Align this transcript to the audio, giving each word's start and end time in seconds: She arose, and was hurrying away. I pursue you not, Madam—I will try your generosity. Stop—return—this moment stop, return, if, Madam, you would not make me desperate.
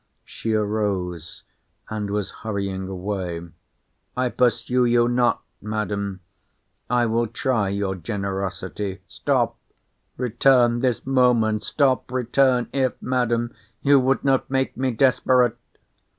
She 0.25 0.53
arose, 0.53 1.43
and 1.87 2.09
was 2.09 2.31
hurrying 2.41 2.87
away. 2.87 3.47
I 4.17 4.29
pursue 4.29 4.83
you 4.83 5.07
not, 5.07 5.43
Madam—I 5.61 7.05
will 7.05 7.27
try 7.27 7.69
your 7.69 7.93
generosity. 7.93 9.01
Stop—return—this 9.07 11.05
moment 11.05 11.63
stop, 11.63 12.09
return, 12.11 12.67
if, 12.73 12.99
Madam, 12.99 13.53
you 13.83 13.99
would 13.99 14.23
not 14.23 14.49
make 14.49 14.75
me 14.75 14.89
desperate. 14.89 15.59